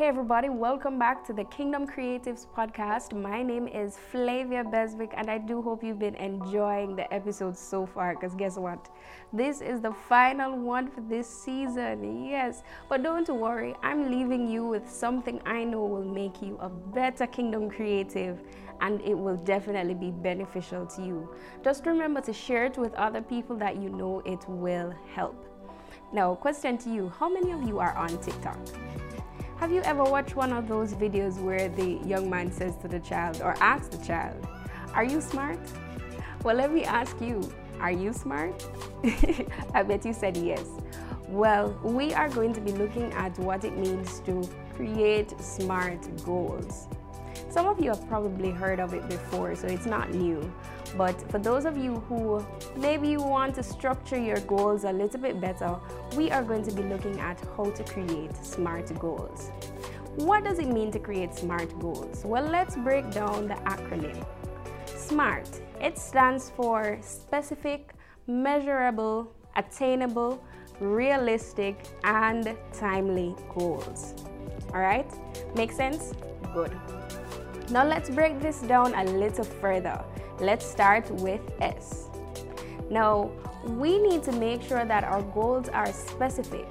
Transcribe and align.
Hey, 0.00 0.06
everybody, 0.06 0.48
welcome 0.48 0.98
back 0.98 1.26
to 1.26 1.34
the 1.34 1.44
Kingdom 1.44 1.86
Creatives 1.86 2.46
podcast. 2.56 3.12
My 3.12 3.42
name 3.42 3.68
is 3.68 3.98
Flavia 3.98 4.64
Beswick, 4.64 5.12
and 5.14 5.30
I 5.30 5.36
do 5.36 5.60
hope 5.60 5.84
you've 5.84 5.98
been 5.98 6.14
enjoying 6.14 6.96
the 6.96 7.12
episodes 7.12 7.58
so 7.58 7.84
far. 7.84 8.14
Because 8.14 8.34
guess 8.34 8.56
what? 8.56 8.88
This 9.30 9.60
is 9.60 9.82
the 9.82 9.92
final 9.92 10.56
one 10.56 10.90
for 10.90 11.02
this 11.02 11.28
season. 11.28 12.24
Yes, 12.24 12.62
but 12.88 13.02
don't 13.02 13.28
worry, 13.28 13.74
I'm 13.82 14.10
leaving 14.10 14.50
you 14.50 14.64
with 14.64 14.90
something 14.90 15.38
I 15.44 15.64
know 15.64 15.84
will 15.84 16.02
make 16.02 16.40
you 16.40 16.56
a 16.62 16.70
better 16.70 17.26
Kingdom 17.26 17.68
Creative 17.68 18.40
and 18.80 19.02
it 19.02 19.12
will 19.12 19.36
definitely 19.36 19.92
be 19.92 20.12
beneficial 20.12 20.86
to 20.86 21.02
you. 21.02 21.28
Just 21.62 21.84
remember 21.84 22.22
to 22.22 22.32
share 22.32 22.64
it 22.64 22.78
with 22.78 22.94
other 22.94 23.20
people 23.20 23.54
that 23.56 23.76
you 23.76 23.90
know 23.90 24.22
it 24.24 24.48
will 24.48 24.94
help. 25.14 25.44
Now, 26.10 26.36
question 26.36 26.78
to 26.78 26.90
you 26.90 27.12
How 27.18 27.28
many 27.28 27.52
of 27.52 27.62
you 27.64 27.80
are 27.80 27.94
on 27.94 28.16
TikTok? 28.22 28.56
Have 29.60 29.70
you 29.70 29.82
ever 29.82 30.02
watched 30.02 30.36
one 30.36 30.54
of 30.54 30.68
those 30.68 30.94
videos 30.94 31.38
where 31.38 31.68
the 31.68 32.00
young 32.08 32.30
man 32.30 32.50
says 32.50 32.76
to 32.76 32.88
the 32.88 32.98
child 32.98 33.42
or 33.42 33.54
asks 33.60 33.94
the 33.94 34.02
child, 34.02 34.48
Are 34.94 35.04
you 35.04 35.20
smart? 35.20 35.58
Well, 36.42 36.56
let 36.56 36.72
me 36.72 36.84
ask 36.84 37.20
you, 37.20 37.42
are 37.78 37.92
you 37.92 38.14
smart? 38.14 38.66
I 39.74 39.82
bet 39.82 40.06
you 40.06 40.14
said 40.14 40.38
yes. 40.38 40.64
Well, 41.28 41.78
we 41.84 42.14
are 42.14 42.30
going 42.30 42.54
to 42.54 42.60
be 42.62 42.72
looking 42.72 43.12
at 43.12 43.38
what 43.38 43.66
it 43.66 43.76
means 43.76 44.20
to 44.20 44.48
create 44.74 45.38
smart 45.38 46.08
goals. 46.24 46.88
Some 47.50 47.66
of 47.66 47.84
you 47.84 47.90
have 47.90 48.08
probably 48.08 48.52
heard 48.52 48.80
of 48.80 48.94
it 48.94 49.06
before, 49.10 49.54
so 49.56 49.66
it's 49.66 49.84
not 49.84 50.14
new. 50.14 50.40
But 50.96 51.30
for 51.30 51.38
those 51.38 51.64
of 51.64 51.76
you 51.76 52.00
who 52.08 52.44
maybe 52.76 53.08
you 53.08 53.22
want 53.22 53.54
to 53.56 53.62
structure 53.62 54.18
your 54.18 54.40
goals 54.40 54.84
a 54.84 54.92
little 54.92 55.20
bit 55.20 55.40
better, 55.40 55.76
we 56.16 56.30
are 56.30 56.42
going 56.42 56.64
to 56.64 56.72
be 56.72 56.82
looking 56.82 57.18
at 57.20 57.40
how 57.56 57.70
to 57.70 57.84
create 57.84 58.34
SMART 58.44 58.98
goals. 58.98 59.50
What 60.16 60.44
does 60.44 60.58
it 60.58 60.68
mean 60.68 60.90
to 60.92 60.98
create 60.98 61.34
SMART 61.34 61.78
goals? 61.78 62.24
Well, 62.24 62.44
let's 62.44 62.76
break 62.76 63.10
down 63.10 63.46
the 63.46 63.54
acronym. 63.54 64.26
SMART, 64.86 65.48
it 65.80 65.98
stands 65.98 66.50
for 66.50 66.98
specific, 67.02 67.92
measurable, 68.26 69.32
attainable, 69.56 70.42
realistic, 70.80 71.84
and 72.04 72.56
timely 72.72 73.36
goals. 73.54 74.14
All 74.74 74.80
right? 74.80 75.10
Make 75.54 75.72
sense? 75.72 76.12
Good. 76.52 76.76
Now 77.70 77.84
let's 77.86 78.10
break 78.10 78.40
this 78.40 78.60
down 78.62 78.94
a 78.94 79.04
little 79.04 79.44
further. 79.44 80.02
Let's 80.40 80.64
start 80.64 81.10
with 81.10 81.42
S. 81.60 82.08
Now, 82.88 83.30
we 83.66 83.98
need 83.98 84.22
to 84.22 84.32
make 84.32 84.62
sure 84.62 84.86
that 84.86 85.04
our 85.04 85.20
goals 85.20 85.68
are 85.68 85.92
specific. 85.92 86.66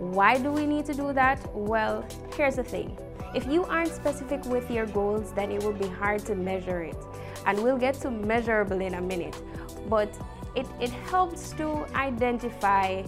Why 0.00 0.36
do 0.36 0.50
we 0.50 0.66
need 0.66 0.84
to 0.86 0.94
do 0.94 1.12
that? 1.12 1.38
Well, 1.54 2.04
here's 2.36 2.56
the 2.56 2.64
thing. 2.64 2.98
If 3.32 3.46
you 3.46 3.64
aren't 3.66 3.92
specific 3.92 4.44
with 4.46 4.68
your 4.68 4.86
goals, 4.86 5.32
then 5.32 5.52
it 5.52 5.62
will 5.62 5.72
be 5.72 5.86
hard 5.86 6.26
to 6.26 6.34
measure 6.34 6.82
it. 6.82 6.96
And 7.46 7.62
we'll 7.62 7.78
get 7.78 7.94
to 8.00 8.10
measurable 8.10 8.80
in 8.80 8.94
a 8.94 9.00
minute. 9.00 9.40
But 9.88 10.12
it, 10.56 10.66
it 10.80 10.90
helps 10.90 11.52
to 11.52 11.86
identify 11.94 13.04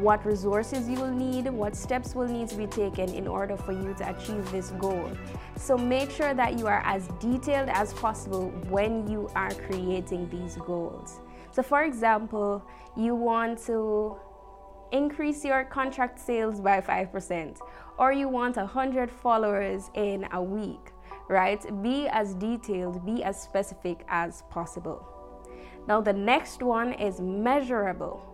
what 0.00 0.24
resources 0.24 0.88
you 0.88 0.96
will 0.96 1.12
need, 1.12 1.48
what 1.48 1.76
steps 1.76 2.14
will 2.14 2.28
need 2.28 2.48
to 2.48 2.56
be 2.56 2.66
taken 2.66 3.08
in 3.12 3.28
order 3.28 3.56
for 3.56 3.72
you 3.72 3.94
to 3.94 4.10
achieve 4.10 4.50
this 4.50 4.70
goal. 4.72 5.10
So 5.56 5.76
make 5.76 6.10
sure 6.10 6.34
that 6.34 6.58
you 6.58 6.66
are 6.66 6.82
as 6.84 7.08
detailed 7.20 7.68
as 7.68 7.92
possible 7.94 8.50
when 8.68 9.06
you 9.06 9.28
are 9.34 9.52
creating 9.52 10.28
these 10.30 10.56
goals. 10.56 11.20
So, 11.50 11.62
for 11.62 11.82
example, 11.82 12.64
you 12.96 13.14
want 13.14 13.58
to 13.66 14.16
increase 14.90 15.44
your 15.44 15.64
contract 15.64 16.18
sales 16.18 16.60
by 16.60 16.80
5%, 16.80 17.58
or 17.98 18.12
you 18.12 18.28
want 18.28 18.56
100 18.56 19.10
followers 19.10 19.90
in 19.94 20.26
a 20.32 20.42
week, 20.42 20.92
right? 21.28 21.62
Be 21.82 22.08
as 22.08 22.34
detailed, 22.34 23.04
be 23.04 23.22
as 23.22 23.40
specific 23.40 24.04
as 24.08 24.42
possible. 24.50 25.06
Now, 25.86 26.00
the 26.00 26.12
next 26.12 26.62
one 26.62 26.92
is 26.94 27.20
measurable 27.20 28.31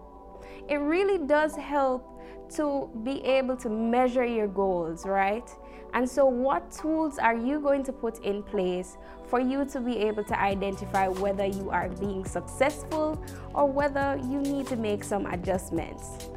it 0.69 0.77
really 0.77 1.19
does 1.19 1.55
help 1.57 2.19
to 2.57 2.91
be 3.05 3.23
able 3.25 3.57
to 3.57 3.69
measure 3.69 4.25
your 4.25 4.49
goals, 4.49 5.05
right? 5.07 5.49
And 5.95 6.09
so, 6.09 6.27
what 6.27 6.71
tools 6.71 7.19
are 7.19 7.37
you 7.37 7.61
going 7.61 7.83
to 7.85 7.93
put 7.93 8.23
in 8.25 8.43
place 8.43 8.97
for 9.29 9.41
you 9.41 9.65
to 9.67 9.81
be 9.81 9.97
able 9.99 10.25
to 10.25 10.39
identify 10.39 11.09
whether 11.09 11.47
you 11.47 11.71
are 11.71 11.89
being 11.89 12.25
successful 12.25 13.23
or 13.55 13.67
whether 13.67 14.21
you 14.25 14.41
need 14.41 14.67
to 14.69 14.77
make 14.77 15.03
some 15.03 15.27
adjustments? 15.27 16.29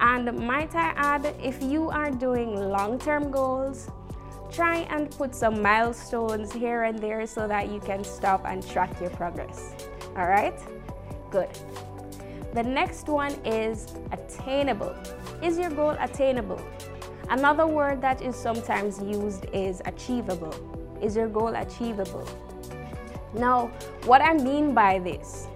And 0.00 0.38
might 0.38 0.74
I 0.74 0.92
add, 0.96 1.34
if 1.42 1.62
you 1.62 1.90
are 1.90 2.10
doing 2.10 2.56
long 2.56 2.98
term 2.98 3.30
goals, 3.30 3.90
try 4.50 4.80
and 4.90 5.10
put 5.10 5.34
some 5.34 5.60
milestones 5.60 6.52
here 6.52 6.84
and 6.84 6.98
there 6.98 7.26
so 7.26 7.46
that 7.48 7.70
you 7.70 7.80
can 7.80 8.04
stop 8.04 8.46
and 8.46 8.66
track 8.66 8.98
your 9.00 9.10
progress. 9.10 9.74
All 10.16 10.26
right? 10.26 10.58
Good. 11.30 11.50
The 12.56 12.62
next 12.62 13.06
one 13.10 13.32
is 13.44 13.86
attainable. 14.12 14.96
Is 15.42 15.58
your 15.58 15.68
goal 15.68 15.94
attainable? 16.00 16.58
Another 17.28 17.66
word 17.66 18.00
that 18.00 18.22
is 18.22 18.34
sometimes 18.34 18.98
used 18.98 19.44
is 19.52 19.82
achievable. 19.84 20.54
Is 21.02 21.16
your 21.16 21.28
goal 21.28 21.54
achievable? 21.54 22.26
Now, 23.34 23.66
what 24.06 24.22
I 24.22 24.32
mean 24.32 24.72
by 24.72 25.00
this, 25.00 25.48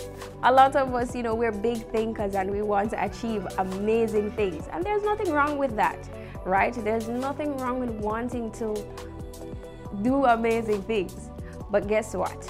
a 0.42 0.52
lot 0.52 0.76
of 0.76 0.94
us, 0.94 1.14
you 1.14 1.22
know, 1.22 1.34
we're 1.34 1.52
big 1.52 1.90
thinkers 1.90 2.34
and 2.34 2.50
we 2.50 2.60
want 2.60 2.90
to 2.90 3.02
achieve 3.02 3.46
amazing 3.56 4.32
things. 4.32 4.68
And 4.70 4.84
there's 4.84 5.02
nothing 5.02 5.32
wrong 5.32 5.56
with 5.56 5.74
that, 5.76 6.06
right? 6.44 6.74
There's 6.84 7.08
nothing 7.08 7.56
wrong 7.56 7.80
with 7.80 7.92
wanting 7.92 8.52
to 8.60 8.74
do 10.02 10.26
amazing 10.26 10.82
things. 10.82 11.30
But 11.70 11.88
guess 11.88 12.14
what? 12.14 12.46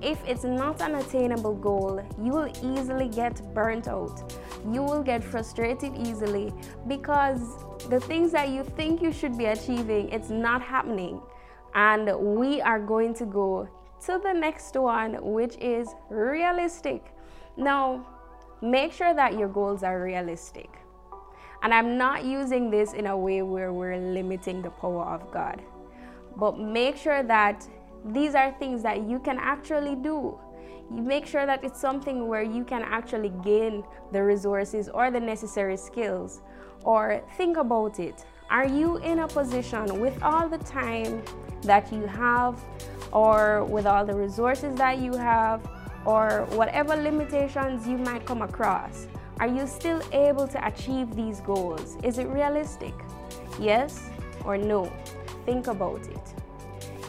If 0.00 0.22
it's 0.26 0.44
not 0.44 0.80
an 0.80 0.94
attainable 0.94 1.54
goal, 1.54 2.00
you 2.22 2.32
will 2.32 2.52
easily 2.62 3.08
get 3.08 3.42
burnt 3.52 3.88
out. 3.88 4.32
You 4.64 4.82
will 4.82 5.02
get 5.02 5.24
frustrated 5.24 5.96
easily 5.96 6.52
because 6.86 7.40
the 7.88 7.98
things 7.98 8.30
that 8.32 8.50
you 8.50 8.62
think 8.62 9.02
you 9.02 9.12
should 9.12 9.36
be 9.36 9.46
achieving, 9.46 10.08
it's 10.10 10.30
not 10.30 10.62
happening. 10.62 11.20
And 11.74 12.16
we 12.36 12.60
are 12.60 12.78
going 12.78 13.12
to 13.14 13.26
go 13.26 13.68
to 14.06 14.20
the 14.22 14.32
next 14.32 14.76
one, 14.76 15.14
which 15.20 15.56
is 15.58 15.88
realistic. 16.10 17.12
Now, 17.56 18.06
make 18.62 18.92
sure 18.92 19.14
that 19.14 19.36
your 19.36 19.48
goals 19.48 19.82
are 19.82 20.00
realistic. 20.00 20.70
And 21.62 21.74
I'm 21.74 21.98
not 21.98 22.24
using 22.24 22.70
this 22.70 22.92
in 22.92 23.06
a 23.06 23.16
way 23.16 23.42
where 23.42 23.72
we're 23.72 23.98
limiting 23.98 24.62
the 24.62 24.70
power 24.70 25.04
of 25.04 25.32
God, 25.32 25.60
but 26.36 26.56
make 26.56 26.96
sure 26.96 27.24
that 27.24 27.66
these 28.04 28.34
are 28.34 28.52
things 28.58 28.82
that 28.82 29.02
you 29.02 29.18
can 29.18 29.38
actually 29.38 29.94
do. 29.96 30.38
You 30.90 31.02
make 31.02 31.26
sure 31.26 31.44
that 31.44 31.64
it's 31.64 31.80
something 31.80 32.28
where 32.28 32.42
you 32.42 32.64
can 32.64 32.82
actually 32.82 33.32
gain 33.44 33.84
the 34.12 34.22
resources 34.22 34.88
or 34.88 35.10
the 35.10 35.20
necessary 35.20 35.76
skills. 35.76 36.40
Or 36.84 37.22
think 37.36 37.56
about 37.56 37.98
it. 38.00 38.24
Are 38.50 38.66
you 38.66 38.96
in 38.98 39.18
a 39.18 39.28
position 39.28 40.00
with 40.00 40.22
all 40.22 40.48
the 40.48 40.58
time 40.58 41.22
that 41.62 41.92
you 41.92 42.06
have, 42.06 42.58
or 43.12 43.64
with 43.64 43.84
all 43.84 44.06
the 44.06 44.14
resources 44.14 44.74
that 44.76 44.98
you 44.98 45.14
have, 45.14 45.68
or 46.06 46.46
whatever 46.52 46.96
limitations 46.96 47.86
you 47.86 47.98
might 47.98 48.24
come 48.24 48.40
across? 48.40 49.06
Are 49.40 49.48
you 49.48 49.66
still 49.66 50.00
able 50.12 50.48
to 50.48 50.66
achieve 50.66 51.14
these 51.14 51.40
goals? 51.42 51.98
Is 52.02 52.18
it 52.18 52.28
realistic? 52.28 52.94
Yes 53.60 54.08
or 54.44 54.56
no? 54.56 54.90
Think 55.44 55.66
about 55.66 56.06
it. 56.08 56.37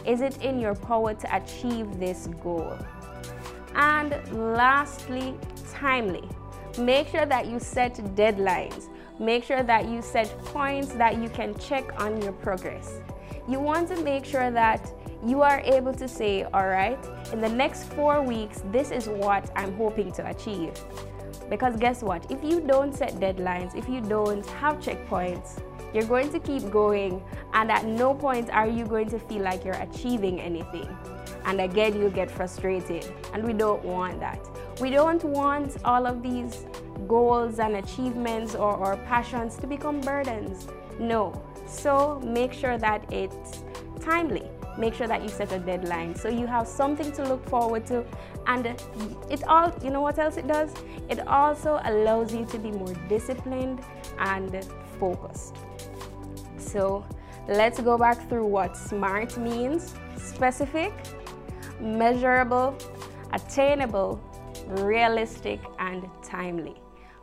Is 0.06 0.20
it 0.20 0.42
in 0.42 0.58
your 0.58 0.74
power 0.74 1.14
to 1.14 1.36
achieve 1.36 1.98
this 1.98 2.28
goal? 2.42 2.76
And 3.74 4.14
lastly, 4.32 5.34
timely. 5.72 6.28
Make 6.78 7.08
sure 7.08 7.26
that 7.26 7.46
you 7.46 7.58
set 7.58 7.96
deadlines. 8.14 8.88
Make 9.18 9.44
sure 9.44 9.62
that 9.62 9.88
you 9.88 10.00
set 10.00 10.28
points 10.46 10.92
that 10.94 11.18
you 11.18 11.28
can 11.28 11.56
check 11.58 12.00
on 12.00 12.22
your 12.22 12.32
progress. 12.32 13.00
You 13.48 13.60
want 13.60 13.88
to 13.88 14.02
make 14.02 14.24
sure 14.24 14.50
that 14.50 14.92
you 15.24 15.42
are 15.42 15.60
able 15.60 15.92
to 15.94 16.08
say, 16.08 16.44
all 16.44 16.66
right, 16.66 16.98
in 17.32 17.40
the 17.40 17.48
next 17.48 17.84
four 17.92 18.22
weeks, 18.22 18.62
this 18.72 18.90
is 18.90 19.08
what 19.08 19.50
I'm 19.54 19.76
hoping 19.76 20.12
to 20.12 20.26
achieve. 20.28 20.72
Because 21.50 21.76
guess 21.76 22.02
what? 22.02 22.30
If 22.30 22.42
you 22.42 22.60
don't 22.60 22.94
set 22.94 23.14
deadlines, 23.14 23.74
if 23.74 23.88
you 23.88 24.00
don't 24.00 24.46
have 24.46 24.76
checkpoints, 24.78 25.60
you're 25.92 26.06
going 26.06 26.30
to 26.32 26.38
keep 26.38 26.70
going, 26.70 27.22
and 27.52 27.70
at 27.70 27.84
no 27.84 28.14
point 28.14 28.50
are 28.50 28.68
you 28.68 28.84
going 28.84 29.08
to 29.10 29.18
feel 29.18 29.42
like 29.42 29.64
you're 29.64 29.74
achieving 29.74 30.40
anything. 30.40 30.88
And 31.44 31.60
again, 31.60 32.00
you 32.00 32.10
get 32.10 32.30
frustrated, 32.30 33.12
and 33.32 33.44
we 33.44 33.52
don't 33.52 33.84
want 33.84 34.20
that. 34.20 34.38
We 34.80 34.90
don't 34.90 35.22
want 35.24 35.76
all 35.84 36.06
of 36.06 36.22
these 36.22 36.66
goals 37.08 37.58
and 37.58 37.76
achievements 37.76 38.54
or, 38.54 38.74
or 38.76 38.96
passions 38.96 39.56
to 39.56 39.66
become 39.66 40.00
burdens. 40.00 40.68
No. 40.98 41.42
So 41.66 42.20
make 42.24 42.52
sure 42.52 42.78
that 42.78 43.10
it's 43.12 43.62
timely. 44.00 44.48
Make 44.78 44.94
sure 44.94 45.06
that 45.06 45.22
you 45.22 45.28
set 45.28 45.52
a 45.52 45.58
deadline 45.58 46.14
so 46.14 46.28
you 46.28 46.46
have 46.46 46.66
something 46.66 47.12
to 47.12 47.24
look 47.24 47.46
forward 47.48 47.86
to. 47.86 48.04
And 48.46 48.66
it 49.28 49.42
all, 49.46 49.74
you 49.82 49.90
know 49.90 50.00
what 50.00 50.18
else 50.18 50.36
it 50.36 50.46
does? 50.46 50.72
It 51.08 51.26
also 51.26 51.80
allows 51.84 52.32
you 52.32 52.44
to 52.46 52.58
be 52.58 52.70
more 52.70 52.94
disciplined 53.08 53.80
and 54.18 54.66
focused. 54.98 55.56
So 56.70 57.04
let's 57.48 57.80
go 57.80 57.98
back 57.98 58.28
through 58.28 58.46
what 58.46 58.76
SMART 58.76 59.36
means 59.38 59.94
specific, 60.16 60.92
measurable, 61.80 62.76
attainable, 63.32 64.20
realistic, 64.66 65.60
and 65.78 66.08
timely. 66.22 66.76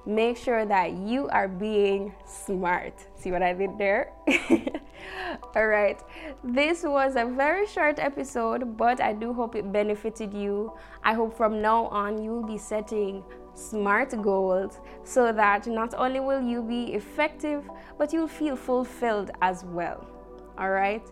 Make 0.06 0.38
sure 0.38 0.66
that 0.66 0.94
you 0.94 1.28
are 1.30 1.48
being 1.48 2.14
smart. 2.26 2.94
See 3.16 3.32
what 3.32 3.44
I 3.44 3.54
did 3.54 3.78
there? 3.78 4.14
All 5.56 5.68
right. 5.68 6.02
This 6.44 6.84
was 6.84 7.16
a 7.16 7.26
very 7.26 7.68
short 7.68 8.00
episode, 8.00 8.78
but 8.78 9.02
I 9.02 9.14
do 9.14 9.34
hope 9.34 9.56
it 9.56 9.72
benefited 9.72 10.34
you. 10.34 10.74
I 11.04 11.14
hope 11.14 11.36
from 11.36 11.62
now 11.62 11.86
on 11.88 12.22
you'll 12.24 12.46
be 12.46 12.58
setting 12.58 13.24
smart 13.58 14.22
goals 14.22 14.80
so 15.04 15.32
that 15.34 15.68
not 15.68 15.94
only 15.96 16.20
will 16.20 16.42
you 16.42 16.62
be 16.62 16.94
effective, 16.94 17.70
but 17.98 18.14
you'll 18.14 18.28
feel 18.28 18.56
fulfilled 18.56 19.32
as 19.42 19.64
well. 19.66 20.08
All 20.58 20.70
right. 20.70 21.06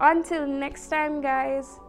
Until 0.00 0.46
next 0.46 0.88
time, 0.88 1.20
guys, 1.20 1.80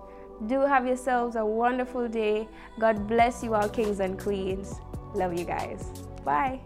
do 0.47 0.61
have 0.61 0.87
yourselves 0.87 1.35
a 1.35 1.45
wonderful 1.45 2.07
day. 2.07 2.47
God 2.79 3.07
bless 3.07 3.43
you 3.43 3.53
all, 3.55 3.69
kings 3.69 3.99
and 3.99 4.19
queens. 4.19 4.79
Love 5.13 5.37
you 5.37 5.45
guys. 5.45 5.91
Bye. 6.23 6.61